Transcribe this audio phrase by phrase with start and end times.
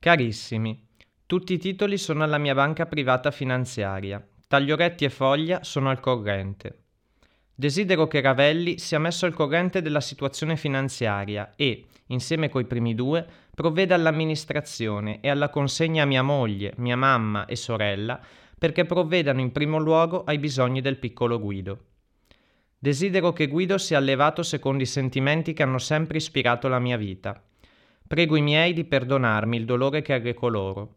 [0.00, 0.86] Carissimi,
[1.26, 4.24] tutti i titoli sono alla mia banca privata finanziaria.
[4.46, 6.84] Taglioretti e Foglia sono al corrente.
[7.52, 13.26] Desidero che Ravelli sia messo al corrente della situazione finanziaria e, insieme coi primi due,
[13.52, 18.20] provveda all'amministrazione e alla consegna a mia moglie, mia mamma e sorella
[18.56, 21.86] perché provvedano in primo luogo ai bisogni del piccolo Guido.
[22.78, 27.42] Desidero che Guido sia allevato secondo i sentimenti che hanno sempre ispirato la mia vita.
[28.08, 30.94] Prego i miei di perdonarmi il dolore che arreco loro.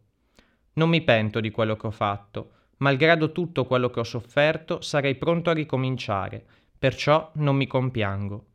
[0.76, 2.52] Non mi pento di quello che ho fatto.
[2.78, 6.42] Malgrado tutto quello che ho sofferto, sarei pronto a ricominciare,
[6.80, 8.46] perciò non mi compiango.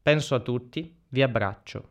[0.00, 1.88] Penso a tutti, vi abbraccio.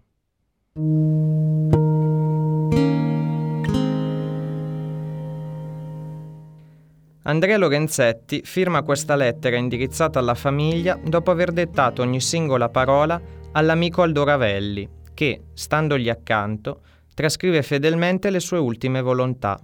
[7.22, 14.02] Andrea Lorenzetti firma questa lettera indirizzata alla famiglia dopo aver dettato ogni singola parola all'amico
[14.02, 16.82] Aldo Ravelli, che, standogli accanto,
[17.16, 19.60] trascrive fedelmente le sue ultime volontà.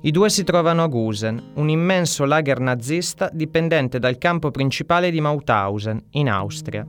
[0.00, 5.20] I due si trovano a Gusen, un immenso lager nazista dipendente dal campo principale di
[5.20, 6.86] Mauthausen, in Austria.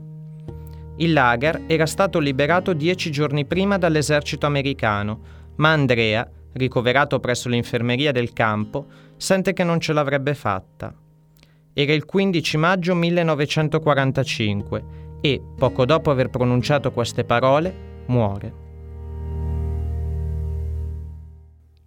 [1.00, 5.20] Il lager era stato liberato dieci giorni prima dall'esercito americano,
[5.58, 8.86] ma Andrea, ricoverato presso l'infermeria del campo,
[9.18, 10.96] sente che non ce l'avrebbe fatta.
[11.74, 18.68] Era il 15 maggio 1945 e, poco dopo aver pronunciato queste parole, muore.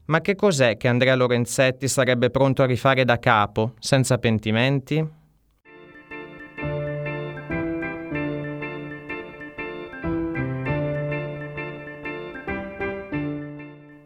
[0.07, 5.21] Ma che cos'è che Andrea Lorenzetti sarebbe pronto a rifare da capo, senza pentimenti?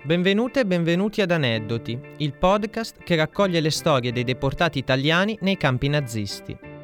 [0.04, 5.56] Benvenute e benvenuti ad Aneddoti, il podcast che raccoglie le storie dei deportati italiani nei
[5.56, 6.75] campi nazisti.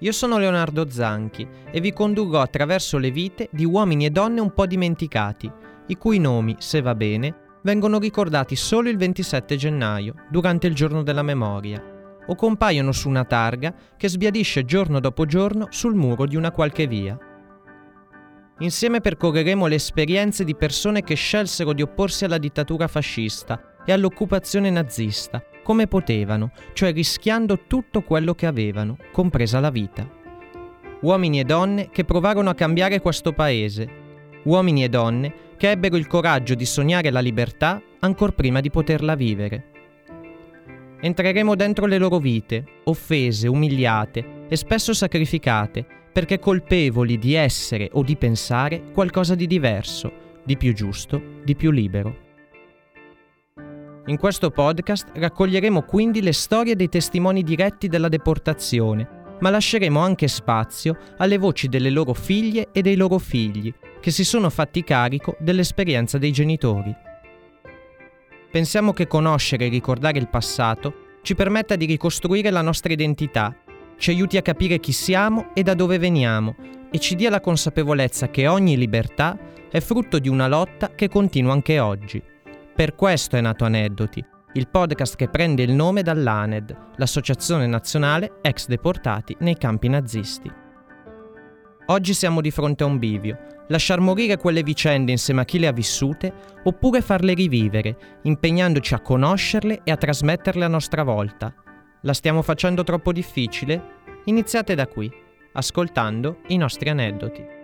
[0.00, 4.52] Io sono Leonardo Zanchi e vi condurrò attraverso le vite di uomini e donne un
[4.52, 5.50] po' dimenticati,
[5.86, 11.02] i cui nomi, se va bene, vengono ricordati solo il 27 gennaio, durante il giorno
[11.02, 11.82] della memoria,
[12.26, 16.86] o compaiono su una targa che sbiadisce giorno dopo giorno sul muro di una qualche
[16.86, 17.18] via.
[18.58, 24.70] Insieme percorreremo le esperienze di persone che scelsero di opporsi alla dittatura fascista e all'occupazione
[24.70, 30.08] nazista, come potevano, cioè rischiando tutto quello che avevano, compresa la vita.
[31.00, 33.88] Uomini e donne che provarono a cambiare questo paese.
[34.44, 39.16] Uomini e donne che ebbero il coraggio di sognare la libertà ancor prima di poterla
[39.16, 39.64] vivere.
[41.00, 48.04] Entreremo dentro le loro vite, offese, umiliate e spesso sacrificate, perché colpevoli di essere o
[48.04, 50.12] di pensare qualcosa di diverso,
[50.44, 52.25] di più giusto, di più libero.
[54.08, 60.28] In questo podcast raccoglieremo quindi le storie dei testimoni diretti della deportazione, ma lasceremo anche
[60.28, 65.36] spazio alle voci delle loro figlie e dei loro figli, che si sono fatti carico
[65.40, 66.94] dell'esperienza dei genitori.
[68.50, 73.54] Pensiamo che conoscere e ricordare il passato ci permetta di ricostruire la nostra identità
[73.98, 76.54] ci aiuti a capire chi siamo e da dove veniamo
[76.90, 79.36] e ci dia la consapevolezza che ogni libertà
[79.68, 82.22] è frutto di una lotta che continua anche oggi.
[82.76, 84.22] Per questo è nato Aneddoti,
[84.52, 90.52] il podcast che prende il nome dall'ANED, l'Associazione Nazionale Ex Deportati nei campi nazisti.
[91.86, 93.38] Oggi siamo di fronte a un bivio,
[93.68, 96.30] lasciar morire quelle vicende insieme a chi le ha vissute
[96.64, 101.54] oppure farle rivivere, impegnandoci a conoscerle e a trasmetterle a nostra volta,
[102.02, 103.94] la stiamo facendo troppo difficile?
[104.24, 105.10] Iniziate da qui,
[105.54, 107.55] ascoltando i nostri aneddoti.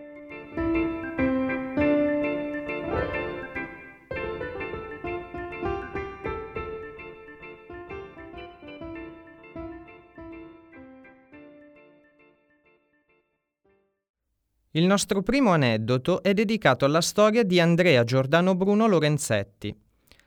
[14.75, 19.77] Il nostro primo aneddoto è dedicato alla storia di Andrea Giordano Bruno Lorenzetti,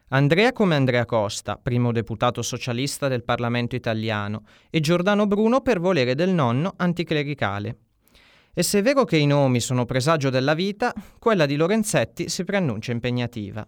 [0.09, 6.13] Andrea come Andrea Costa, primo deputato socialista del Parlamento italiano, e Giordano Bruno per volere
[6.13, 7.77] del nonno anticlericale.
[8.53, 12.43] E se è vero che i nomi sono presagio della vita, quella di Lorenzetti si
[12.43, 13.67] preannuncia impegnativa.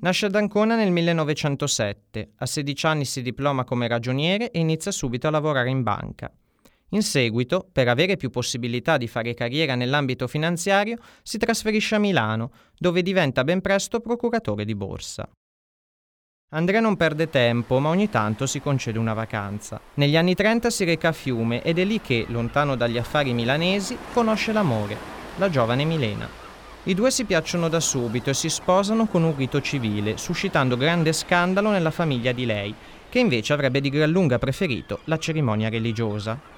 [0.00, 5.28] Nasce ad Ancona nel 1907, a 16 anni si diploma come ragioniere e inizia subito
[5.28, 6.32] a lavorare in banca.
[6.90, 12.50] In seguito, per avere più possibilità di fare carriera nell'ambito finanziario, si trasferisce a Milano,
[12.78, 15.28] dove diventa ben presto procuratore di borsa.
[16.50, 19.78] Andrea non perde tempo, ma ogni tanto si concede una vacanza.
[19.94, 23.98] Negli anni 30 si reca a Fiume ed è lì che, lontano dagli affari milanesi,
[24.14, 24.96] conosce l'amore,
[25.36, 26.26] la giovane Milena.
[26.84, 31.12] I due si piacciono da subito e si sposano con un rito civile, suscitando grande
[31.12, 32.74] scandalo nella famiglia di lei,
[33.10, 36.56] che invece avrebbe di gran lunga preferito la cerimonia religiosa.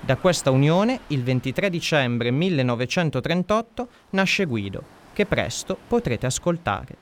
[0.00, 6.96] Da questa unione, il 23 dicembre 1938, nasce Guido, che presto potrete ascoltare.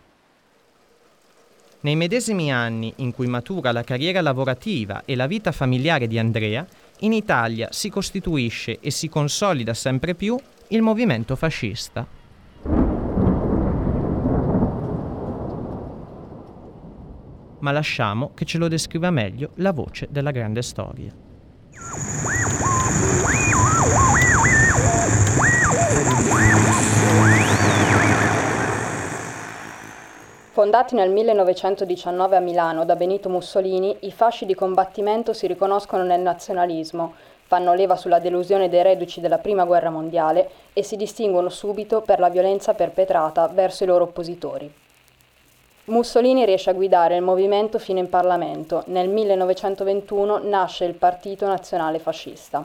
[1.80, 6.66] Nei medesimi anni in cui matura la carriera lavorativa e la vita familiare di Andrea,
[7.00, 10.36] in Italia si costituisce e si consolida sempre più
[10.68, 12.04] il movimento fascista.
[17.60, 21.12] Ma lasciamo che ce lo descriva meglio la voce della grande storia.
[30.66, 36.20] Fondati nel 1919 a Milano da Benito Mussolini, i fasci di combattimento si riconoscono nel
[36.20, 37.14] nazionalismo,
[37.44, 42.18] fanno leva sulla delusione dei reduci della Prima Guerra Mondiale e si distinguono subito per
[42.18, 44.68] la violenza perpetrata verso i loro oppositori.
[45.84, 48.82] Mussolini riesce a guidare il movimento fino in Parlamento.
[48.86, 52.64] Nel 1921 nasce il Partito Nazionale Fascista.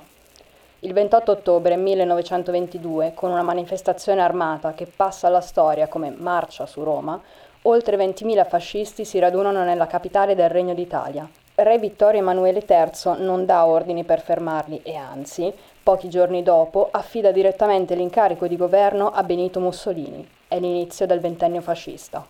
[0.79, 6.83] Il 28 ottobre 1922, con una manifestazione armata che passa alla storia come Marcia su
[6.83, 7.21] Roma,
[7.65, 11.29] Oltre 20.000 fascisti si radunano nella capitale del Regno d'Italia.
[11.53, 15.53] Re Vittorio Emanuele III non dà ordini per fermarli e anzi,
[15.83, 20.27] pochi giorni dopo, affida direttamente l'incarico di governo a Benito Mussolini.
[20.47, 22.25] È l'inizio del ventennio fascista.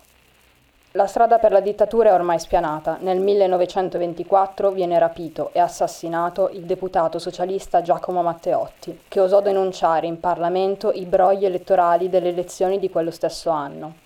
[0.92, 2.98] La strada per la dittatura è ormai spianata.
[3.00, 10.20] Nel 1924 viene rapito e assassinato il deputato socialista Giacomo Matteotti, che osò denunciare in
[10.20, 14.01] Parlamento i brogli elettorali delle elezioni di quello stesso anno.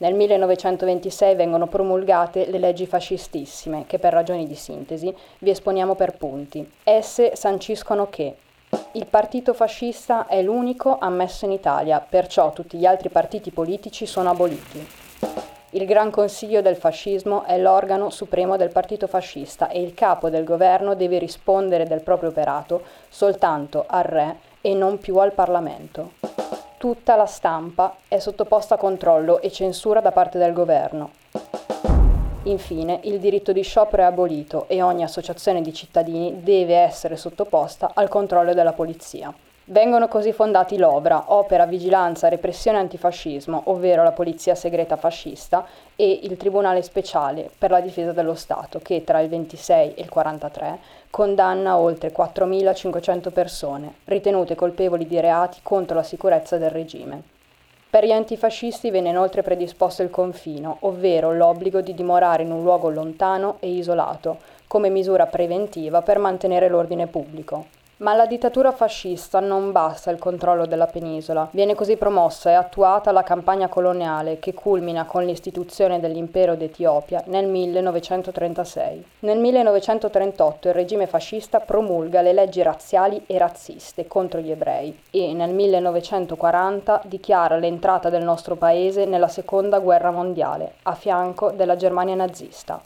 [0.00, 6.16] Nel 1926 vengono promulgate le leggi fascistissime, che per ragioni di sintesi vi esponiamo per
[6.16, 6.70] punti.
[6.84, 8.36] Esse sanciscono che
[8.92, 14.30] il partito fascista è l'unico ammesso in Italia, perciò tutti gli altri partiti politici sono
[14.30, 14.86] aboliti.
[15.70, 20.44] Il Gran Consiglio del Fascismo è l'organo supremo del partito fascista e il capo del
[20.44, 26.12] governo deve rispondere del proprio operato soltanto al re e non più al Parlamento.
[26.78, 31.10] Tutta la stampa è sottoposta a controllo e censura da parte del governo.
[32.44, 37.90] Infine, il diritto di sciopero è abolito e ogni associazione di cittadini deve essere sottoposta
[37.94, 39.34] al controllo della polizia.
[39.70, 46.38] Vengono così fondati l'OVRA, Opera Vigilanza Repressione Antifascismo, ovvero la Polizia Segreta Fascista, e il
[46.38, 50.78] Tribunale Speciale per la Difesa dello Stato, che tra il 26 e il 43
[51.10, 57.20] condanna oltre 4.500 persone, ritenute colpevoli di reati contro la sicurezza del regime.
[57.90, 62.88] Per gli antifascisti venne inoltre predisposto il confino, ovvero l'obbligo di dimorare in un luogo
[62.88, 67.76] lontano e isolato, come misura preventiva per mantenere l'ordine pubblico.
[68.00, 71.48] Ma alla dittatura fascista non basta il controllo della penisola.
[71.50, 77.48] Viene così promossa e attuata la campagna coloniale che culmina con l'istituzione dell'impero d'Etiopia nel
[77.48, 79.04] 1936.
[79.20, 85.32] Nel 1938 il regime fascista promulga le leggi razziali e razziste contro gli ebrei e
[85.32, 92.14] nel 1940 dichiara l'entrata del nostro paese nella seconda guerra mondiale a fianco della Germania
[92.14, 92.80] nazista.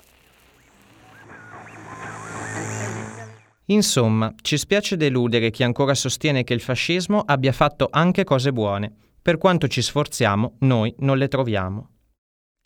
[3.66, 8.92] Insomma, ci spiace deludere chi ancora sostiene che il fascismo abbia fatto anche cose buone.
[9.22, 11.88] Per quanto ci sforziamo, noi non le troviamo.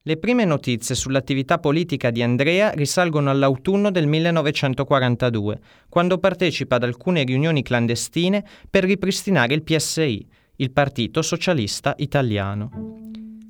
[0.03, 7.25] Le prime notizie sull'attività politica di Andrea risalgono all'autunno del 1942, quando partecipa ad alcune
[7.25, 10.27] riunioni clandestine per ripristinare il PSI,
[10.57, 12.71] il Partito Socialista Italiano.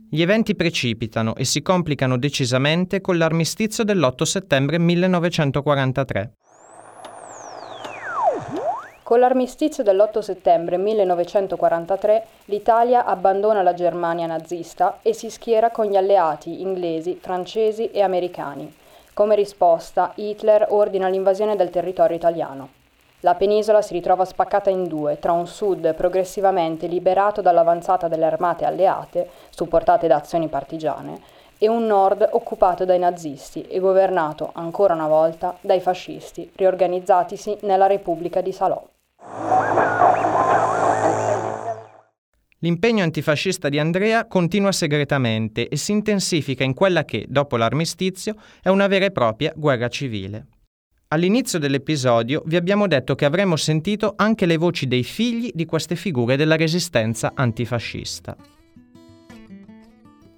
[0.09, 6.33] Gli eventi precipitano e si complicano decisamente con l'armistizio dell'8 settembre 1943.
[9.07, 15.95] Con l'armistizio dell'8 settembre 1943 l'Italia abbandona la Germania nazista e si schiera con gli
[15.95, 18.75] alleati inglesi, francesi e americani.
[19.15, 22.69] Come risposta, Hitler ordina l'invasione del territorio italiano.
[23.21, 28.65] La penisola si ritrova spaccata in due, tra un sud progressivamente liberato dall'avanzata delle armate
[28.65, 31.21] alleate, supportate da azioni partigiane,
[31.59, 37.87] e un nord occupato dai nazisti e governato ancora una volta dai fascisti, riorganizzatisi nella
[37.87, 38.83] Repubblica di Salò.
[42.61, 48.71] L'impegno antifascista di Andrea continua segretamente e si intensifica in quella che, dopo l'armistizio, è
[48.71, 50.47] una vera e propria guerra civile.
[51.09, 55.95] All'inizio dell'episodio vi abbiamo detto che avremmo sentito anche le voci dei figli di queste
[55.95, 58.37] figure della resistenza antifascista.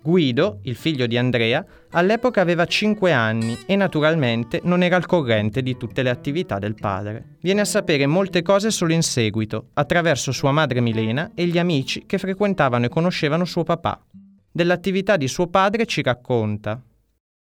[0.09, 5.63] Guido, il figlio di Andrea, all'epoca aveva 5 anni e naturalmente non era al corrente
[5.63, 7.37] di tutte le attività del padre.
[7.43, 12.07] Viene a sapere molte cose solo in seguito, attraverso sua madre Milena e gli amici
[12.07, 14.03] che frequentavano e conoscevano suo papà.
[14.51, 16.83] Dell'attività di suo padre ci racconta.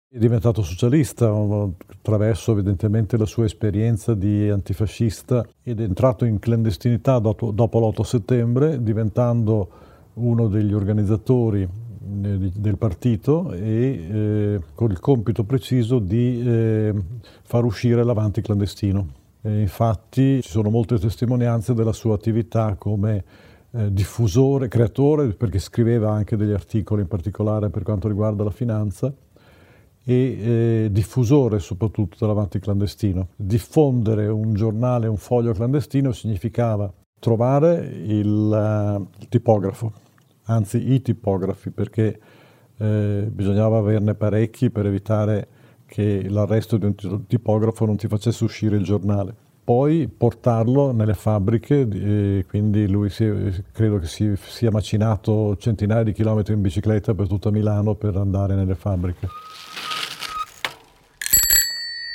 [0.07, 7.17] È diventato socialista attraverso evidentemente la sua esperienza di antifascista ed è entrato in clandestinità
[7.17, 9.69] dopo, dopo l'8 settembre, diventando
[10.13, 11.67] uno degli organizzatori
[12.05, 16.93] del partito e eh, con il compito preciso di eh,
[17.43, 19.07] far uscire l'avanti clandestino.
[19.41, 23.24] E infatti ci sono molte testimonianze della sua attività come
[23.72, 29.13] eh, diffusore, creatore, perché scriveva anche degli articoli in particolare per quanto riguarda la finanza,
[30.05, 33.29] e eh, diffusore soprattutto dell'avanti clandestino.
[33.36, 39.93] Diffondere un giornale, un foglio clandestino significava trovare il, uh, il tipografo,
[40.45, 42.19] anzi i tipografi, perché
[42.77, 45.47] eh, bisognava averne parecchi per evitare
[45.85, 52.43] che l'arresto di un tipografo non ti facesse uscire il giornale poi portarlo nelle fabbriche,
[52.50, 57.50] quindi lui si, credo che si sia macinato centinaia di chilometri in bicicletta per tutta
[57.50, 59.27] Milano per andare nelle fabbriche.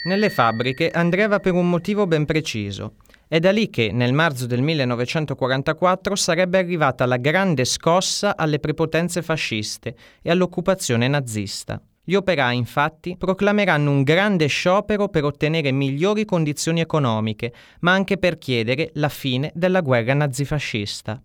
[0.05, 2.95] Nelle fabbriche Andrea va per un motivo ben preciso.
[3.31, 9.21] È da lì che, nel marzo del 1944, sarebbe arrivata la grande scossa alle prepotenze
[9.21, 11.79] fasciste e all'occupazione nazista.
[12.03, 18.39] Gli operai, infatti, proclameranno un grande sciopero per ottenere migliori condizioni economiche, ma anche per
[18.39, 21.23] chiedere la fine della guerra nazifascista.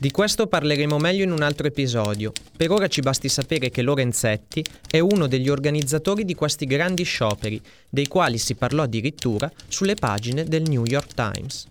[0.00, 2.30] Di questo parleremo meglio in un altro episodio.
[2.56, 7.60] Per ora ci basti sapere che Lorenzetti è uno degli organizzatori di questi grandi scioperi,
[7.90, 11.66] dei quali si parlò addirittura sulle pagine del New York Times.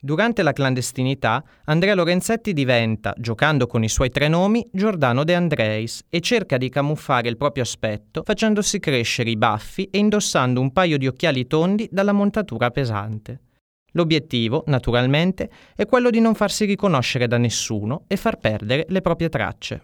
[0.00, 6.02] Durante la clandestinità, Andrea Lorenzetti diventa, giocando con i suoi tre nomi, Giordano De Andreis
[6.08, 10.98] e cerca di camuffare il proprio aspetto facendosi crescere i baffi e indossando un paio
[10.98, 13.42] di occhiali tondi dalla montatura pesante.
[13.96, 19.30] L'obiettivo, naturalmente, è quello di non farsi riconoscere da nessuno e far perdere le proprie
[19.30, 19.80] tracce.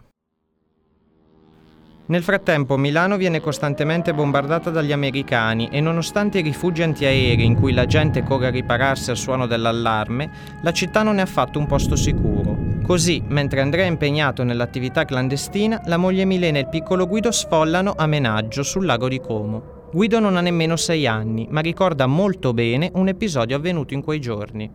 [2.05, 7.73] Nel frattempo Milano viene costantemente bombardata dagli americani e nonostante i rifugi antiaerei in cui
[7.73, 10.31] la gente corre a ripararsi al suono dell'allarme,
[10.63, 12.81] la città non è affatto un posto sicuro.
[12.83, 17.95] Così, mentre Andrea è impegnato nell'attività clandestina, la moglie Milena e il piccolo Guido sfollano
[17.97, 19.72] a Menaggio sul lago di Como.
[19.93, 24.21] Guido non ha nemmeno sei anni, ma ricorda molto bene un episodio avvenuto in quei
[24.21, 24.71] giorni.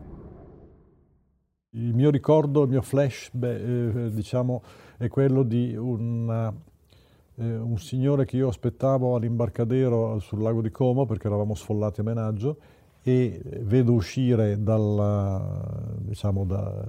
[1.71, 4.62] Il mio ricordo, il mio flash, beh, eh, diciamo,
[4.95, 6.53] è quello di una
[7.39, 12.03] eh, un signore che io aspettavo all'imbarcadero sul lago di Como perché eravamo sfollati a
[12.03, 12.57] menaggio
[13.01, 16.86] e vedo uscire dal, diciamo, da,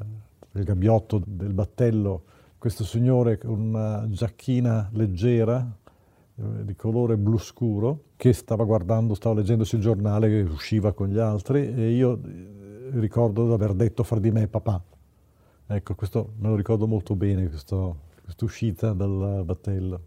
[0.51, 2.25] dal gabbiotto del battello
[2.59, 5.88] questo signore con una giacchina leggera eh,
[6.39, 11.75] di colore blu scuro che stava guardando, stava leggendosi il giornale usciva con gli altri
[11.75, 14.81] e io eh, ricordo di aver detto fra di me papà.
[15.67, 17.95] Ecco, questo me lo ricordo molto bene, questa
[18.41, 20.01] uscita dal battello.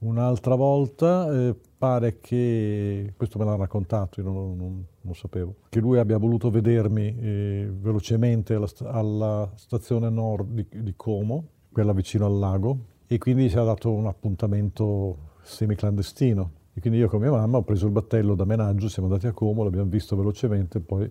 [0.00, 5.80] Un'altra volta eh, pare che, questo me l'ha raccontato, io non, non, non, sapevo, che
[5.80, 12.26] lui abbia voluto vedermi eh, velocemente alla, alla, stazione nord di, di, Como, quella vicino
[12.26, 16.50] al lago, e quindi ci ha dato un appuntamento semiclandestino.
[16.74, 19.32] E quindi io con mia mamma ho preso il battello da Menaggio, siamo andati a
[19.32, 21.10] Como, l'abbiamo visto velocemente, poi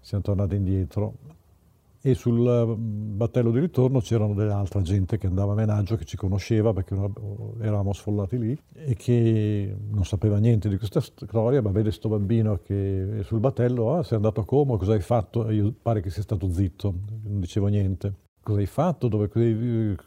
[0.00, 1.14] siamo tornati indietro
[2.02, 6.16] e sul mm, battello di ritorno c'erano dell'altra gente che andava a menaggio, che ci
[6.16, 6.94] conosceva perché
[7.60, 12.60] eravamo sfollati lì e che non sapeva niente di questa storia, ma vede questo bambino
[12.64, 15.46] che è sul battello, ah sei andato a Como, cosa hai fatto?
[15.48, 16.94] E io pare che sia stato zitto,
[17.24, 18.14] non dicevo niente.
[18.42, 19.08] Cosa hai fatto?
[19.08, 19.28] Dove,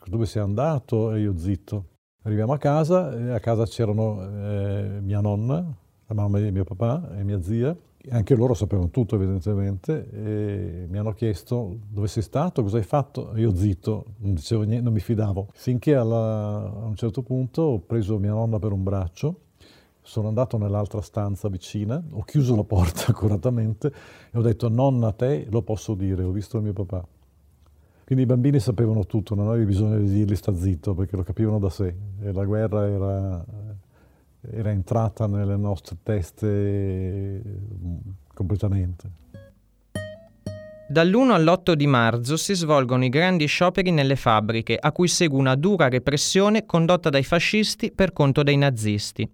[0.05, 1.13] dove sei andato?
[1.13, 1.85] E io zitto.
[2.25, 5.55] Arriviamo a casa, e a casa c'erano eh, mia nonna,
[6.07, 7.75] la mamma di mio papà e mia zia,
[8.11, 13.33] anche loro sapevano tutto evidentemente e mi hanno chiesto dove sei stato, cosa hai fatto,
[13.35, 15.49] io zitto, non dicevo niente, non mi fidavo.
[15.51, 19.39] Finché alla, a un certo punto ho preso mia nonna per un braccio,
[20.01, 23.91] sono andato nell'altra stanza vicina, ho chiuso la porta accuratamente
[24.31, 27.05] e ho detto nonna a te lo posso dire, ho visto mio papà.
[28.05, 31.59] Quindi i bambini sapevano tutto, non avevi bisogno di dirgli sta zitto perché lo capivano
[31.59, 33.45] da sé e la guerra era
[34.51, 37.97] era entrata nelle nostre teste mm,
[38.33, 39.21] completamente.
[40.87, 45.55] Dall'1 all'8 di marzo si svolgono i grandi scioperi nelle fabbriche, a cui segue una
[45.55, 49.27] dura repressione condotta dai fascisti per conto dei nazisti.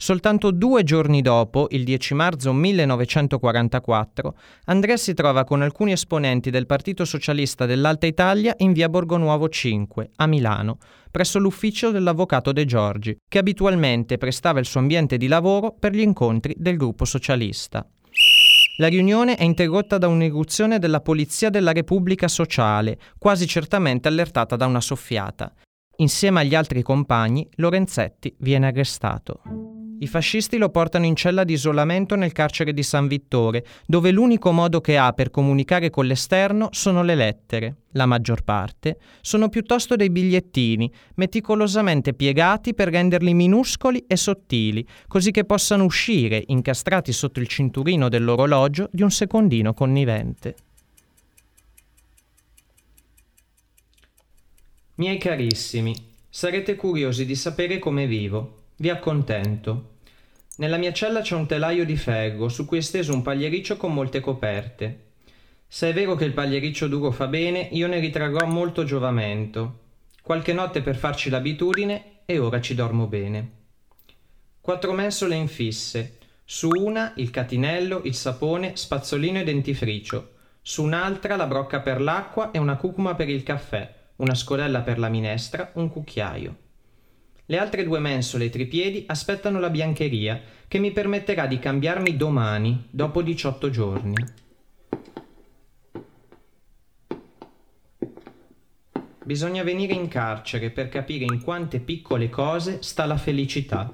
[0.00, 4.36] Soltanto due giorni dopo, il 10 marzo 1944,
[4.66, 10.10] Andrea si trova con alcuni esponenti del Partito Socialista dell'Alta Italia in via Borgonuovo 5,
[10.14, 10.78] a Milano,
[11.10, 16.00] presso l'ufficio dell'avvocato De Giorgi, che abitualmente prestava il suo ambiente di lavoro per gli
[16.00, 17.84] incontri del gruppo socialista.
[18.76, 24.66] La riunione è interrotta da un'irruzione della Polizia della Repubblica Sociale, quasi certamente allertata da
[24.66, 25.52] una soffiata.
[25.96, 29.40] Insieme agli altri compagni, Lorenzetti viene arrestato.
[30.00, 34.52] I fascisti lo portano in cella di isolamento nel carcere di San Vittore, dove l'unico
[34.52, 37.76] modo che ha per comunicare con l'esterno sono le lettere.
[37.92, 45.32] La maggior parte sono piuttosto dei bigliettini, meticolosamente piegati per renderli minuscoli e sottili, così
[45.32, 50.54] che possano uscire, incastrati sotto il cinturino dell'orologio di un secondino connivente.
[54.94, 55.94] Miei carissimi,
[56.28, 58.57] sarete curiosi di sapere come vivo.
[58.80, 59.96] Vi accontento.
[60.58, 63.92] Nella mia cella c'è un telaio di ferro su cui è steso un pagliericcio con
[63.92, 65.06] molte coperte.
[65.66, 69.80] Se è vero che il pagliericcio duro fa bene, io ne ritrarrò molto giovamento.
[70.22, 73.50] Qualche notte per farci l'abitudine e ora ci dormo bene.
[74.60, 76.18] Quattro mensole infisse.
[76.44, 80.34] Su una il catinello, il sapone, spazzolino e dentifricio.
[80.62, 85.00] Su un'altra la brocca per l'acqua e una cucuma per il caffè, una scodella per
[85.00, 86.66] la minestra, un cucchiaio.
[87.50, 90.38] Le altre due mensole e tripiedi aspettano la biancheria,
[90.68, 94.14] che mi permetterà di cambiarmi domani, dopo 18 giorni.
[99.24, 103.90] Bisogna venire in carcere per capire in quante piccole cose sta la felicità.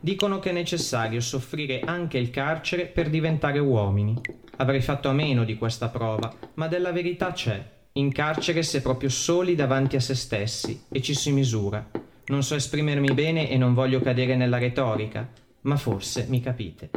[0.00, 4.18] Dicono che è necessario soffrire anche il carcere per diventare uomini.
[4.56, 7.72] Avrei fatto a meno di questa prova, ma della verità c'è.
[7.92, 12.03] In carcere si è proprio soli davanti a se stessi e ci si misura.
[12.26, 15.28] Non so esprimermi bene e non voglio cadere nella retorica,
[15.62, 16.90] ma forse mi capite.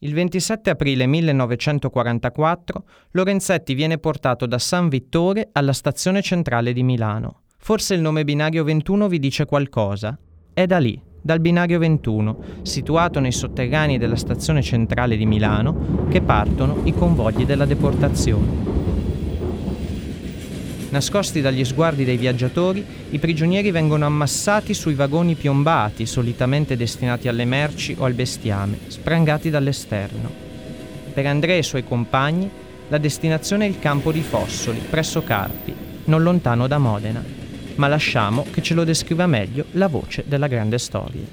[0.00, 7.42] Il 27 aprile 1944 Lorenzetti viene portato da San Vittore alla stazione centrale di Milano.
[7.56, 10.18] Forse il nome binario 21 vi dice qualcosa.
[10.52, 16.20] È da lì, dal binario 21, situato nei sotterranei della stazione centrale di Milano, che
[16.20, 18.85] partono i convogli della deportazione.
[20.96, 27.44] Nascosti dagli sguardi dei viaggiatori, i prigionieri vengono ammassati sui vagoni piombati, solitamente destinati alle
[27.44, 30.30] merci o al bestiame, sprangati dall'esterno.
[31.12, 32.50] Per Andrea e i suoi compagni,
[32.88, 37.22] la destinazione è il campo di Fossoli, presso Carpi, non lontano da Modena.
[37.74, 41.26] Ma lasciamo che ce lo descriva meglio la voce della grande storia.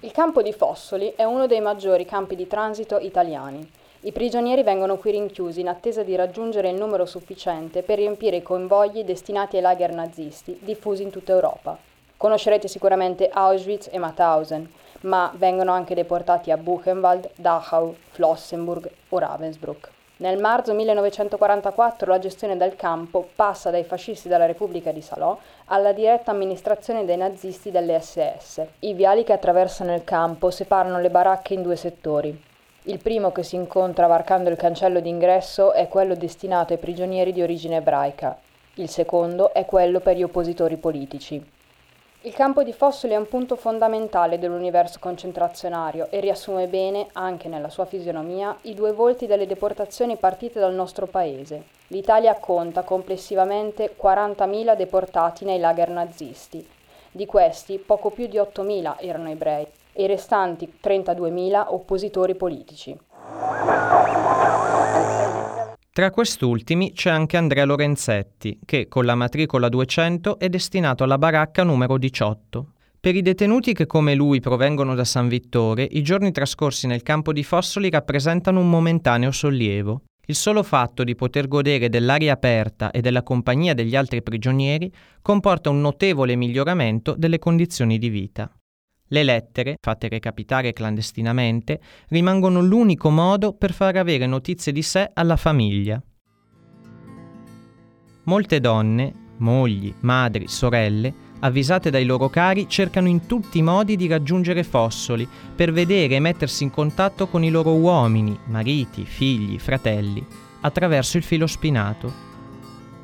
[0.00, 3.68] Il campo di Fossoli è uno dei maggiori campi di transito italiani
[4.02, 8.42] i prigionieri vengono qui rinchiusi in attesa di raggiungere il numero sufficiente per riempire i
[8.42, 11.76] convogli destinati ai lager nazisti diffusi in tutta Europa.
[12.16, 14.66] Conoscerete sicuramente Auschwitz e Mauthausen,
[15.02, 19.90] ma vengono anche deportati a Buchenwald, Dachau, Flossenburg o Ravensbrück.
[20.16, 25.92] Nel marzo 1944 la gestione del campo passa dai fascisti della Repubblica di Salò alla
[25.92, 28.62] diretta amministrazione dei nazisti delle SS.
[28.78, 32.48] I viali che attraversano il campo separano le baracche in due settori.
[32.84, 37.42] Il primo che si incontra varcando il cancello d'ingresso è quello destinato ai prigionieri di
[37.42, 38.38] origine ebraica.
[38.76, 41.44] Il secondo è quello per gli oppositori politici.
[42.22, 47.68] Il campo di Fossoli è un punto fondamentale dell'universo concentrazionario e riassume bene, anche nella
[47.68, 51.64] sua fisionomia, i due volti delle deportazioni partite dal nostro paese.
[51.88, 56.66] L'Italia conta complessivamente 40.000 deportati nei lager nazisti.
[57.12, 62.96] Di questi, poco più di 8.000 erano ebrei e i restanti 32.000 oppositori politici.
[65.92, 71.64] Tra quest'ultimi c'è anche Andrea Lorenzetti, che con la matricola 200 è destinato alla baracca
[71.64, 72.72] numero 18.
[73.00, 77.32] Per i detenuti che come lui provengono da San Vittore, i giorni trascorsi nel campo
[77.32, 80.02] di Fossoli rappresentano un momentaneo sollievo.
[80.26, 85.70] Il solo fatto di poter godere dell'aria aperta e della compagnia degli altri prigionieri comporta
[85.70, 88.50] un notevole miglioramento delle condizioni di vita.
[89.12, 95.34] Le lettere, fatte recapitare clandestinamente, rimangono l'unico modo per far avere notizie di sé alla
[95.36, 96.00] famiglia.
[98.24, 104.06] Molte donne, mogli, madri, sorelle, avvisate dai loro cari, cercano in tutti i modi di
[104.06, 110.24] raggiungere Fossoli per vedere e mettersi in contatto con i loro uomini, mariti, figli, fratelli,
[110.60, 112.29] attraverso il filo spinato.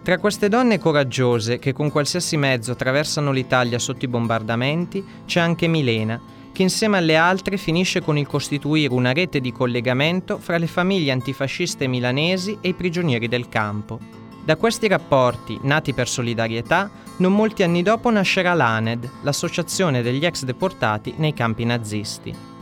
[0.07, 5.67] Tra queste donne coraggiose che con qualsiasi mezzo attraversano l'Italia sotto i bombardamenti c'è anche
[5.67, 10.69] Milena, che insieme alle altre finisce con il costituire una rete di collegamento fra le
[10.69, 13.99] famiglie antifasciste milanesi e i prigionieri del campo.
[14.45, 20.45] Da questi rapporti, nati per solidarietà, non molti anni dopo nascerà l'ANED, l'associazione degli ex
[20.45, 22.56] deportati nei campi nazisti.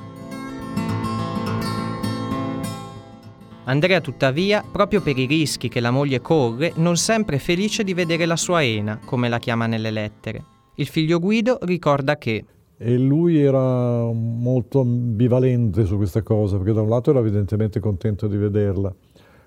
[3.64, 7.94] Andrea tuttavia, proprio per i rischi che la moglie corre, non sempre è felice di
[7.94, 10.44] vedere la sua Ena, come la chiama nelle lettere.
[10.74, 12.44] Il figlio Guido ricorda che
[12.76, 18.26] e lui era molto ambivalente su questa cosa, perché da un lato era evidentemente contento
[18.26, 18.94] di vederla,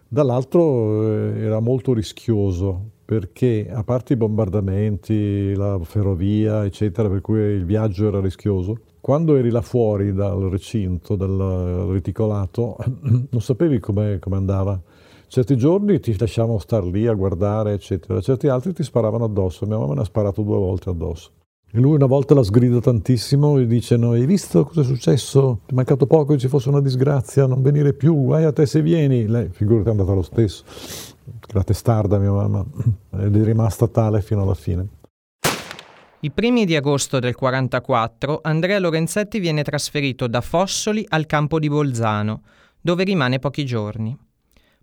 [0.07, 7.39] dall'altro eh, era molto rischioso, perché a parte i bombardamenti, la ferrovia, eccetera, per cui
[7.39, 8.77] il viaggio era rischioso,
[9.07, 12.75] quando eri là fuori dal recinto, dal reticolato,
[13.31, 14.77] non sapevi come andava.
[15.27, 19.65] Certi giorni ti lasciavano star lì a guardare, eccetera, certi altri ti sparavano addosso.
[19.65, 21.29] Mia mamma ne ha sparato due volte addosso.
[21.71, 25.59] E lui una volta la sgrida tantissimo e dice: no, Hai visto cosa è successo?
[25.67, 28.65] Ti è mancato poco che ci fosse una disgrazia, non venire più, vai a te
[28.65, 29.25] se vieni.
[29.25, 30.65] Lei, figurati, è andata lo stesso.
[31.53, 32.65] La testarda mia mamma
[33.19, 34.85] ed è rimasta tale fino alla fine.
[36.27, 41.69] I primi di agosto del 1944 Andrea Lorenzetti viene trasferito da Fossoli al campo di
[41.69, 42.41] Bolzano,
[42.81, 44.13] dove rimane pochi giorni.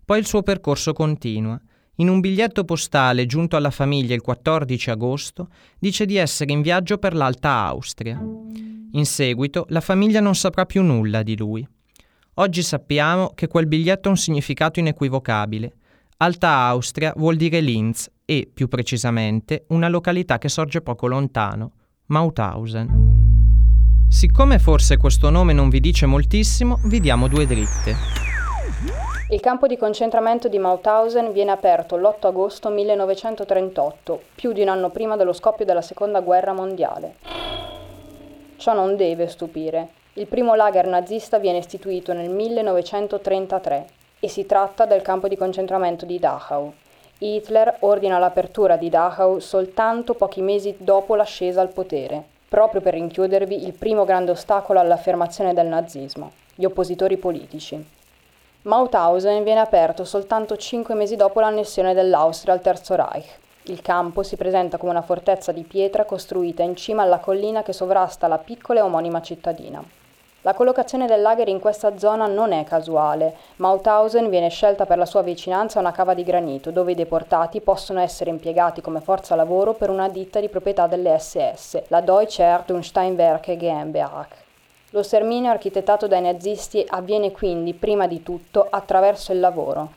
[0.03, 1.61] Poi il suo percorso continua.
[1.97, 6.97] In un biglietto postale giunto alla famiglia il 14 agosto dice di essere in viaggio
[6.97, 8.19] per l'Alta Austria.
[8.93, 11.63] In seguito la famiglia non saprà più nulla di lui.
[12.37, 15.75] Oggi sappiamo che quel biglietto ha un significato inequivocabile.
[16.17, 21.71] Alta Austria vuol dire Linz e, più precisamente, una località che sorge poco lontano,
[22.05, 24.07] Mauthausen.
[24.07, 27.95] Siccome forse questo nome non vi dice moltissimo, vi diamo due dritte.
[29.29, 34.91] Il campo di concentramento di Mauthausen viene aperto l'8 agosto 1938, più di un anno
[34.91, 37.15] prima dello scoppio della Seconda Guerra Mondiale.
[38.55, 39.89] Ciò non deve stupire.
[40.13, 43.87] Il primo lager nazista viene istituito nel 1933
[44.25, 46.73] e si tratta del campo di concentramento di Dachau.
[47.19, 53.63] Hitler ordina l'apertura di Dachau soltanto pochi mesi dopo l'ascesa al potere, proprio per rinchiudervi
[53.63, 57.85] il primo grande ostacolo all'affermazione del nazismo, gli oppositori politici.
[58.63, 63.37] Mauthausen viene aperto soltanto cinque mesi dopo l'annessione dell'Austria al Terzo Reich.
[63.65, 67.73] Il campo si presenta come una fortezza di pietra costruita in cima alla collina che
[67.73, 69.83] sovrasta la piccola e omonima cittadina.
[70.45, 73.33] La collocazione del lager in questa zona non è casuale.
[73.55, 77.61] Mauthausen viene scelta per la sua vicinanza a una cava di granito, dove i deportati
[77.61, 82.43] possono essere impiegati come forza lavoro per una ditta di proprietà delle SS, la Deutsche
[82.43, 84.27] Erdunsteinwerke GmbH.
[84.91, 89.93] Lo sterminio architettato dai nazisti avviene quindi, prima di tutto, attraverso il lavoro.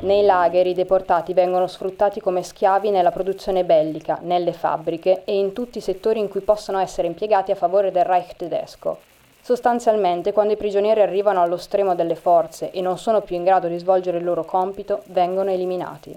[0.00, 5.52] Nei lager i deportati vengono sfruttati come schiavi nella produzione bellica, nelle fabbriche e in
[5.52, 9.07] tutti i settori in cui possono essere impiegati a favore del Reich tedesco.
[9.48, 13.66] Sostanzialmente, quando i prigionieri arrivano allo stremo delle forze e non sono più in grado
[13.66, 16.14] di svolgere il loro compito, vengono eliminati.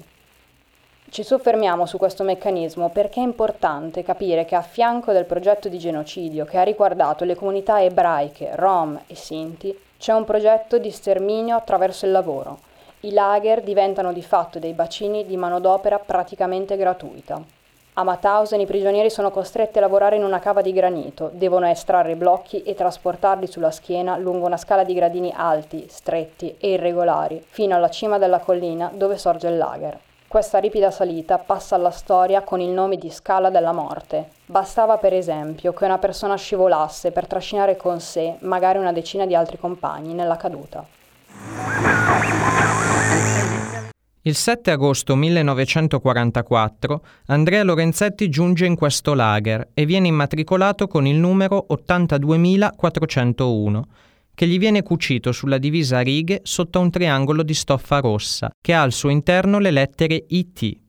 [1.10, 5.78] Ci soffermiamo su questo meccanismo perché è importante capire che a fianco del progetto di
[5.78, 11.56] genocidio che ha riguardato le comunità ebraiche, rom e sinti, c'è un progetto di sterminio
[11.56, 12.60] attraverso il lavoro.
[13.00, 17.42] I lager diventano di fatto dei bacini di manodopera praticamente gratuita.
[17.94, 22.16] A Mauthausen i prigionieri sono costretti a lavorare in una cava di granito, devono estrarre
[22.16, 27.76] blocchi e trasportarli sulla schiena lungo una scala di gradini alti, stretti e irregolari, fino
[27.76, 30.00] alla cima della collina dove sorge il lager.
[30.26, 34.30] Questa ripida salita passa alla storia con il nome di Scala della Morte.
[34.46, 39.36] Bastava per esempio che una persona scivolasse per trascinare con sé magari una decina di
[39.36, 40.86] altri compagni nella caduta.
[44.24, 51.16] Il 7 agosto 1944 Andrea Lorenzetti giunge in questo lager e viene immatricolato con il
[51.16, 53.88] numero 82401
[54.36, 58.74] che gli viene cucito sulla divisa a righe sotto un triangolo di stoffa rossa, che
[58.74, 60.80] ha al suo interno le lettere IT.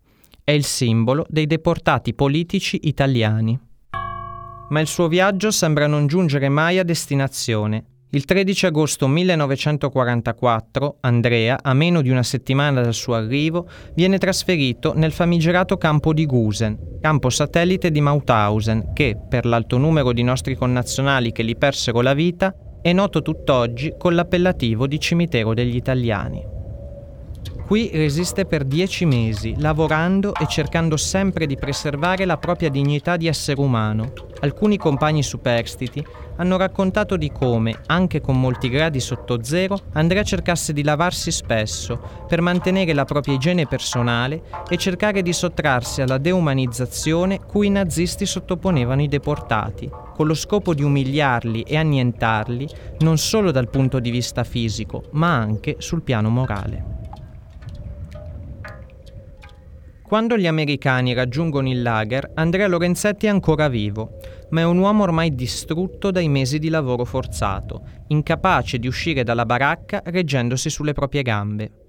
[0.45, 3.59] È il simbolo dei deportati politici italiani.
[4.69, 7.85] Ma il suo viaggio sembra non giungere mai a destinazione.
[8.15, 14.93] Il 13 agosto 1944 Andrea, a meno di una settimana dal suo arrivo, viene trasferito
[14.95, 20.57] nel famigerato campo di Gusen, campo satellite di Mauthausen, che, per l'alto numero di nostri
[20.57, 26.52] connazionali che lì persero la vita, è noto tutt'oggi con l'appellativo di cimitero degli italiani.
[27.73, 33.29] Qui resiste per dieci mesi, lavorando e cercando sempre di preservare la propria dignità di
[33.29, 34.13] essere umano.
[34.41, 36.05] Alcuni compagni superstiti
[36.37, 41.99] hanno raccontato di come, anche con molti gradi sotto zero, Andrea cercasse di lavarsi spesso
[42.29, 48.27] per mantenere la propria igiene personale e cercare di sottrarsi alla deumanizzazione cui i nazisti
[48.27, 54.11] sottoponevano i deportati, con lo scopo di umiliarli e annientarli non solo dal punto di
[54.11, 56.92] vista fisico, ma anche sul piano morale.
[60.13, 64.19] Quando gli americani raggiungono il lager, Andrea Lorenzetti è ancora vivo,
[64.51, 69.47] ma è un uomo ormai distrutto dai mesi di lavoro forzato, incapace di uscire dalla
[69.47, 71.82] baracca reggendosi sulle proprie gambe.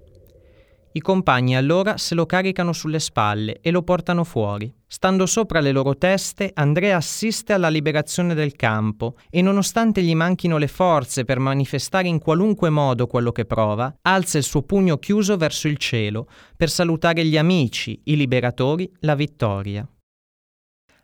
[0.96, 4.72] I compagni allora se lo caricano sulle spalle e lo portano fuori.
[4.86, 10.56] Stando sopra le loro teste, Andrea assiste alla liberazione del campo e nonostante gli manchino
[10.56, 15.36] le forze per manifestare in qualunque modo quello che prova, alza il suo pugno chiuso
[15.36, 19.84] verso il cielo per salutare gli amici, i liberatori, la vittoria.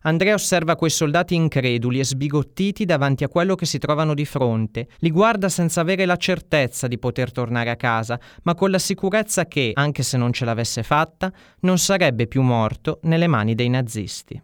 [0.03, 4.87] Andrea osserva quei soldati increduli e sbigottiti davanti a quello che si trovano di fronte,
[5.01, 9.45] li guarda senza avere la certezza di poter tornare a casa, ma con la sicurezza
[9.45, 14.43] che, anche se non ce l'avesse fatta, non sarebbe più morto nelle mani dei nazisti.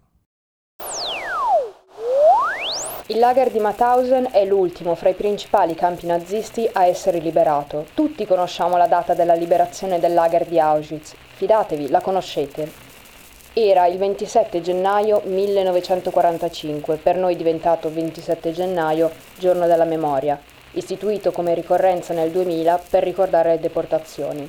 [3.07, 7.87] Il lager di Mauthausen è l'ultimo fra i principali campi nazisti a essere liberato.
[7.95, 11.15] Tutti conosciamo la data della liberazione del lager di Auschwitz.
[11.37, 12.86] Fidatevi, la conoscete.
[13.59, 20.39] Era il 27 gennaio 1945, per noi diventato 27 gennaio, giorno della memoria,
[20.73, 24.47] istituito come ricorrenza nel 2000 per ricordare le deportazioni.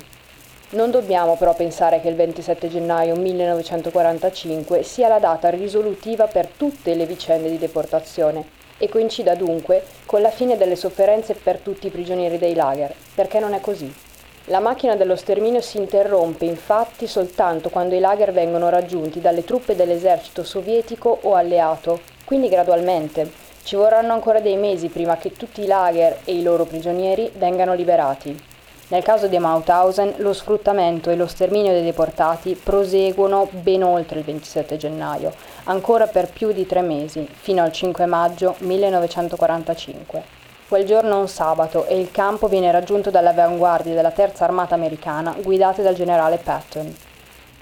[0.72, 6.94] Non dobbiamo però pensare che il 27 gennaio 1945 sia la data risolutiva per tutte
[6.94, 8.44] le vicende di deportazione
[8.78, 13.40] e coincida dunque con la fine delle sofferenze per tutti i prigionieri dei lager, perché
[13.40, 14.06] non è così.
[14.50, 19.76] La macchina dello sterminio si interrompe infatti soltanto quando i lager vengono raggiunti dalle truppe
[19.76, 23.30] dell'esercito sovietico o alleato, quindi gradualmente.
[23.64, 27.74] Ci vorranno ancora dei mesi prima che tutti i lager e i loro prigionieri vengano
[27.74, 28.42] liberati.
[28.88, 34.24] Nel caso di Mauthausen lo sfruttamento e lo sterminio dei deportati proseguono ben oltre il
[34.24, 35.34] 27 gennaio,
[35.66, 40.37] ancora per più di tre mesi, fino al 5 maggio 1945.
[40.68, 44.76] Quel giorno è un sabato e il campo viene raggiunto dalle avanguardie della terza armata
[44.76, 46.94] americana guidate dal generale Patton.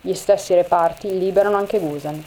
[0.01, 2.23] Gli stessi reparti liberano anche Gusen.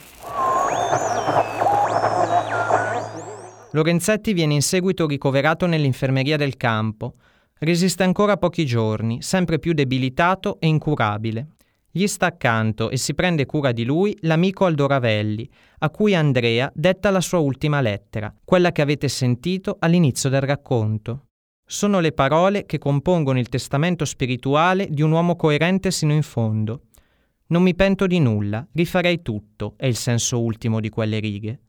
[3.73, 7.15] Lorenzetti viene in seguito ricoverato nell'infermeria del campo.
[7.59, 11.49] Resiste ancora pochi giorni, sempre più debilitato e incurabile.
[11.91, 15.49] Gli sta accanto e si prende cura di lui l'amico Aldo Ravelli,
[15.79, 21.29] a cui Andrea detta la sua ultima lettera, quella che avete sentito all'inizio del racconto.
[21.67, 26.83] Sono le parole che compongono il testamento spirituale di un uomo coerente sino in fondo.
[27.49, 31.61] Non mi pento di nulla, rifarei tutto, è il senso ultimo di quelle righe.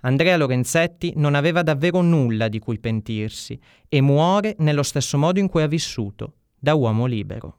[0.00, 5.48] Andrea Lorenzetti non aveva davvero nulla di cui pentirsi e muore nello stesso modo in
[5.48, 7.58] cui ha vissuto, da uomo libero.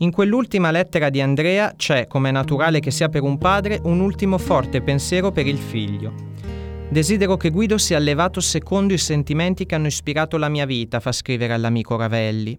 [0.00, 3.98] In quell'ultima lettera di Andrea c'è, come è naturale che sia per un padre, un
[3.98, 6.12] ultimo forte pensiero per il figlio.
[6.88, 11.10] Desidero che Guido sia allevato secondo i sentimenti che hanno ispirato la mia vita, fa
[11.10, 12.56] scrivere all'amico Ravelli.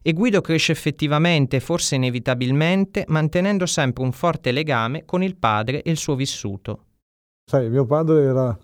[0.00, 5.90] E Guido cresce effettivamente, forse inevitabilmente, mantenendo sempre un forte legame con il padre e
[5.90, 6.84] il suo vissuto.
[7.44, 8.58] Sai, mio padre era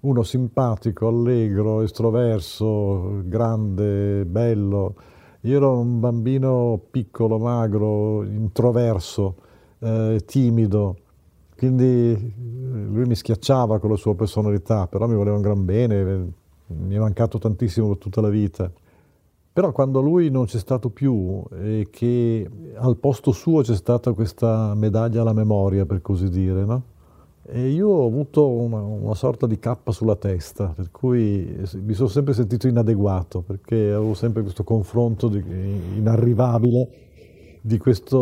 [0.00, 4.94] uno simpatico, allegro, estroverso, grande, bello
[5.42, 9.36] io ero un bambino piccolo, magro, introverso,
[9.78, 10.96] eh, timido,
[11.56, 16.32] quindi eh, lui mi schiacciava con la sua personalità, però mi voleva un gran bene,
[16.66, 18.70] mi è mancato tantissimo per tutta la vita.
[19.52, 24.72] Però quando lui non c'è stato più e che al posto suo c'è stata questa
[24.74, 26.82] medaglia alla memoria, per così dire, no?
[27.50, 32.08] E io ho avuto una, una, sorta di cappa sulla testa, per cui mi sono
[32.08, 35.42] sempre sentito inadeguato, perché avevo sempre questo confronto di,
[35.96, 36.88] inarrivabile
[37.62, 38.18] di questa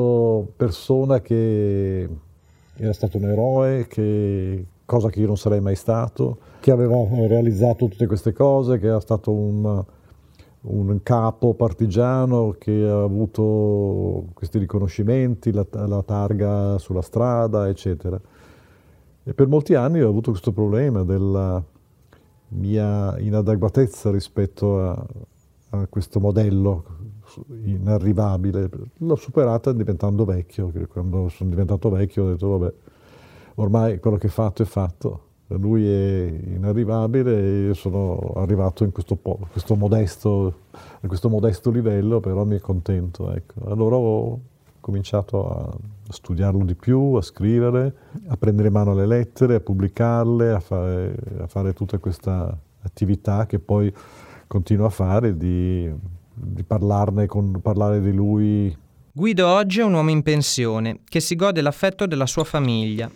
[0.57, 2.09] persona che
[2.77, 7.89] era stato un eroe, che, cosa che io non sarei mai stato, che aveva realizzato
[7.89, 9.85] tutte queste cose, che era stato un,
[10.61, 18.21] un capo partigiano che ha avuto questi riconoscimenti, la, la targa sulla strada, eccetera.
[19.29, 21.61] E per molti anni ho avuto questo problema della
[22.51, 25.07] mia inadeguatezza rispetto a,
[25.71, 26.85] a questo modello
[27.65, 28.71] inarrivabile.
[28.99, 32.75] L'ho superata diventando vecchio, quando sono diventato vecchio ho detto vabbè,
[33.57, 35.23] ormai quello che è fatto è fatto.
[35.49, 40.55] Lui è inarrivabile e io sono arrivato in questo, questo modesto,
[41.01, 43.33] a questo modesto livello, però mi contento.
[43.33, 43.69] Ecco.
[43.69, 44.41] Allora ho
[44.87, 45.77] cominciato a
[46.09, 47.93] studiarlo di più, a scrivere,
[48.29, 53.59] a prendere mano le lettere, a pubblicarle, a fare, a fare tutta questa attività che
[53.59, 53.93] poi
[54.47, 55.93] continuo a fare di,
[56.33, 58.77] di parlarne con, parlare di lui.
[59.11, 63.11] Guido oggi è un uomo in pensione che si gode l'affetto della sua famiglia.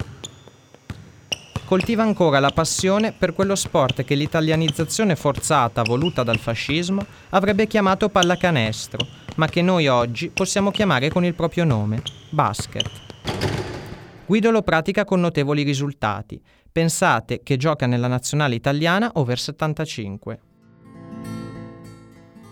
[1.66, 8.08] Coltiva ancora la passione per quello sport che l'italianizzazione forzata voluta dal fascismo avrebbe chiamato
[8.08, 9.06] pallacanestro,
[9.40, 12.90] ma che noi oggi possiamo chiamare con il proprio nome, basket.
[14.26, 16.38] Guido lo pratica con notevoli risultati.
[16.70, 20.40] Pensate che gioca nella nazionale italiana over 75.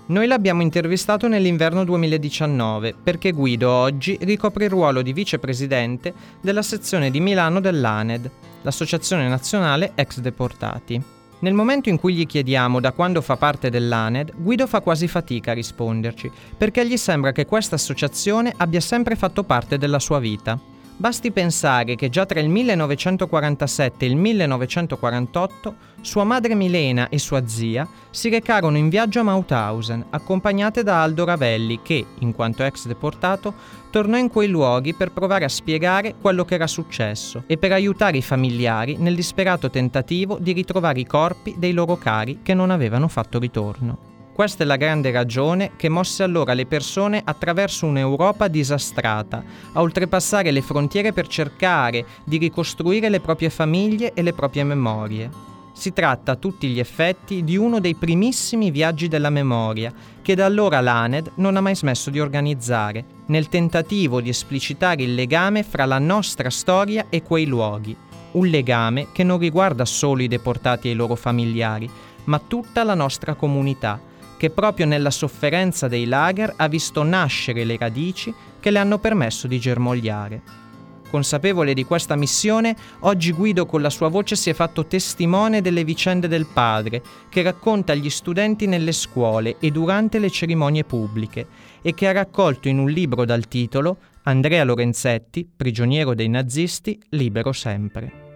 [0.07, 7.11] Noi l'abbiamo intervistato nell'inverno 2019 perché Guido oggi ricopre il ruolo di vicepresidente della sezione
[7.11, 8.31] di Milano dell'ANED,
[8.62, 11.17] l'Associazione Nazionale Ex Deportati.
[11.40, 15.53] Nel momento in cui gli chiediamo da quando fa parte dell'ANED, Guido fa quasi fatica
[15.53, 20.59] a risponderci, perché gli sembra che questa associazione abbia sempre fatto parte della sua vita.
[21.00, 27.46] Basti pensare che già tra il 1947 e il 1948 sua madre Milena e sua
[27.46, 32.87] zia si recarono in viaggio a Mauthausen, accompagnate da Aldo Ravelli che, in quanto ex
[32.87, 33.54] deportato,
[33.90, 38.16] tornò in quei luoghi per provare a spiegare quello che era successo e per aiutare
[38.16, 43.06] i familiari nel disperato tentativo di ritrovare i corpi dei loro cari che non avevano
[43.06, 44.07] fatto ritorno.
[44.38, 50.53] Questa è la grande ragione che mosse allora le persone attraverso un'Europa disastrata, a oltrepassare
[50.53, 55.29] le frontiere per cercare di ricostruire le proprie famiglie e le proprie memorie.
[55.72, 60.44] Si tratta a tutti gli effetti di uno dei primissimi viaggi della memoria che da
[60.44, 65.85] allora l'ANED non ha mai smesso di organizzare, nel tentativo di esplicitare il legame fra
[65.85, 67.96] la nostra storia e quei luoghi,
[68.31, 71.90] un legame che non riguarda solo i deportati e i loro familiari,
[72.27, 74.07] ma tutta la nostra comunità,
[74.38, 79.46] che proprio nella sofferenza dei lager ha visto nascere le radici che le hanno permesso
[79.46, 80.42] di germogliare.
[81.11, 85.83] Consapevole di questa missione, oggi Guido con la sua voce si è fatto testimone delle
[85.83, 91.46] vicende del padre, che racconta agli studenti nelle scuole e durante le cerimonie pubbliche,
[91.81, 97.53] e che ha raccolto in un libro dal titolo Andrea Lorenzetti, prigioniero dei nazisti, libero
[97.53, 98.27] sempre.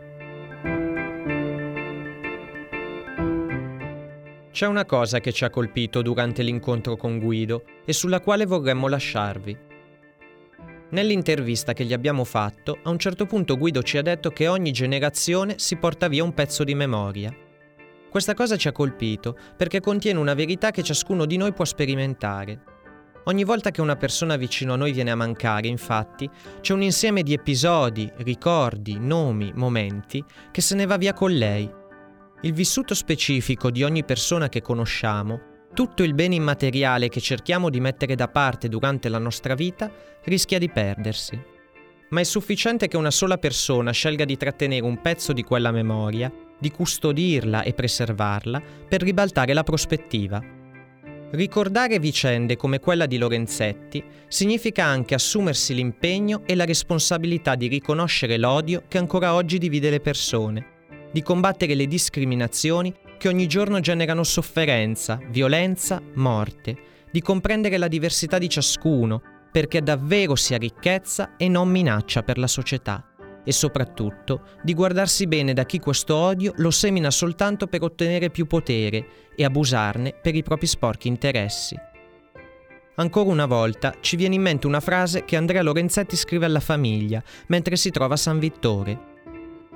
[4.63, 8.87] C'è una cosa che ci ha colpito durante l'incontro con Guido e sulla quale vorremmo
[8.87, 9.59] lasciarvi.
[10.91, 14.71] Nell'intervista che gli abbiamo fatto, a un certo punto Guido ci ha detto che ogni
[14.71, 17.35] generazione si porta via un pezzo di memoria.
[18.09, 22.63] Questa cosa ci ha colpito perché contiene una verità che ciascuno di noi può sperimentare.
[23.25, 27.25] Ogni volta che una persona vicino a noi viene a mancare, infatti, c'è un insieme
[27.25, 31.81] di episodi, ricordi, nomi, momenti che se ne va via con lei
[32.45, 37.79] il vissuto specifico di ogni persona che conosciamo, tutto il bene immateriale che cerchiamo di
[37.79, 39.91] mettere da parte durante la nostra vita,
[40.25, 41.41] rischia di perdersi.
[42.11, 46.33] Ma è sufficiente che una sola persona scelga di trattenere un pezzo di quella memoria,
[46.59, 50.43] di custodirla e preservarla per ribaltare la prospettiva.
[51.31, 58.37] Ricordare vicende come quella di Lorenzetti significa anche assumersi l'impegno e la responsabilità di riconoscere
[58.37, 60.72] l'odio che ancora oggi divide le persone
[61.13, 66.77] di combattere le discriminazioni che ogni giorno generano sofferenza, violenza, morte,
[67.11, 69.23] di comprendere la diversità di ciascuno
[69.53, 73.07] perché davvero sia ricchezza e non minaccia per la società
[73.45, 78.47] e soprattutto di guardarsi bene da chi questo odio lo semina soltanto per ottenere più
[78.47, 81.77] potere e abusarne per i propri sporchi interessi.
[82.95, 87.23] Ancora una volta ci viene in mente una frase che Andrea Lorenzetti scrive alla famiglia
[87.47, 89.11] mentre si trova a San Vittore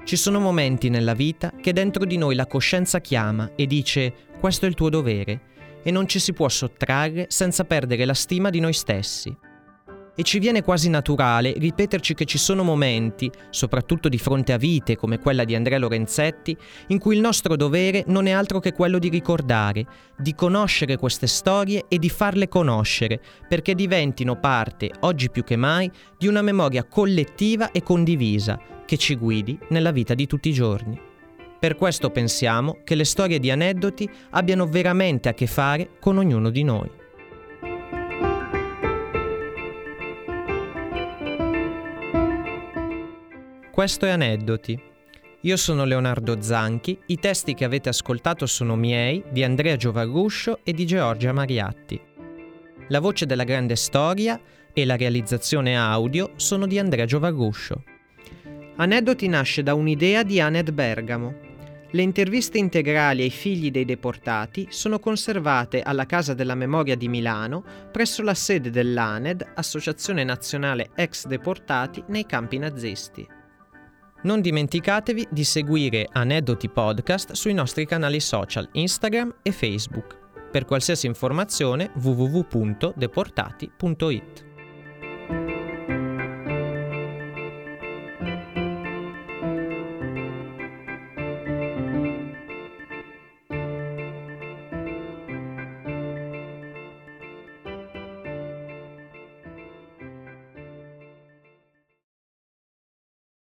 [0.06, 4.64] ci sono momenti nella vita che dentro di noi la coscienza chiama e dice questo
[4.64, 5.40] è il tuo dovere
[5.82, 9.36] e non ci si può sottrarre senza perdere la stima di noi stessi.
[10.18, 14.96] E ci viene quasi naturale ripeterci che ci sono momenti, soprattutto di fronte a vite
[14.96, 19.00] come quella di Andrea Lorenzetti, in cui il nostro dovere non è altro che quello
[19.00, 19.84] di ricordare,
[20.16, 25.90] di conoscere queste storie e di farle conoscere, perché diventino parte, oggi più che mai,
[26.16, 30.98] di una memoria collettiva e condivisa, che ci guidi nella vita di tutti i giorni.
[31.58, 36.48] Per questo pensiamo che le storie di aneddoti abbiano veramente a che fare con ognuno
[36.48, 36.90] di noi.
[43.76, 44.80] Questo è Aneddoti.
[45.42, 50.72] Io sono Leonardo Zanchi, i testi che avete ascoltato sono miei, di Andrea Giovarruscio e
[50.72, 52.00] di Giorgia Mariatti.
[52.88, 54.40] La voce della grande storia
[54.72, 57.82] e la realizzazione audio sono di Andrea Giovarruscio.
[58.78, 61.34] Aneddoti nasce da un'idea di Aned Bergamo.
[61.90, 67.64] Le interviste integrali ai figli dei deportati sono conservate alla Casa della Memoria di Milano
[67.90, 73.26] presso la sede dell'ANED, Associazione Nazionale Ex Deportati nei campi nazisti.
[74.24, 80.18] Non dimenticatevi di seguire Aneddoti Podcast sui nostri canali social Instagram e Facebook.
[80.50, 84.45] Per qualsiasi informazione www.deportati.it.